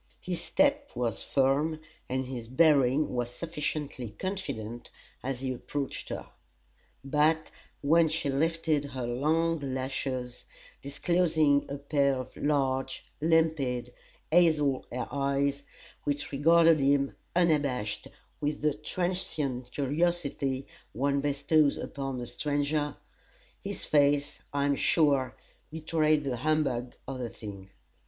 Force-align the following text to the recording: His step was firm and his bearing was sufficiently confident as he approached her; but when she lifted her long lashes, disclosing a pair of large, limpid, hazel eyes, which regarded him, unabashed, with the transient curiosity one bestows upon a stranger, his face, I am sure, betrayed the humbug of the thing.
His 0.19 0.41
step 0.41 0.89
was 0.95 1.21
firm 1.21 1.79
and 2.09 2.25
his 2.25 2.47
bearing 2.47 3.09
was 3.13 3.29
sufficiently 3.29 4.09
confident 4.17 4.89
as 5.21 5.41
he 5.41 5.53
approached 5.53 6.09
her; 6.09 6.25
but 7.05 7.51
when 7.81 8.07
she 8.09 8.27
lifted 8.27 8.83
her 8.85 9.05
long 9.05 9.59
lashes, 9.59 10.45
disclosing 10.81 11.67
a 11.69 11.77
pair 11.77 12.15
of 12.15 12.35
large, 12.35 13.05
limpid, 13.21 13.93
hazel 14.31 14.87
eyes, 14.91 15.61
which 16.03 16.31
regarded 16.31 16.79
him, 16.79 17.15
unabashed, 17.35 18.07
with 18.39 18.63
the 18.63 18.73
transient 18.73 19.69
curiosity 19.69 20.65
one 20.93 21.21
bestows 21.21 21.77
upon 21.77 22.19
a 22.21 22.25
stranger, 22.25 22.97
his 23.63 23.85
face, 23.85 24.39
I 24.51 24.65
am 24.65 24.75
sure, 24.75 25.35
betrayed 25.69 26.23
the 26.23 26.37
humbug 26.37 26.95
of 27.07 27.19
the 27.19 27.29
thing. 27.29 27.69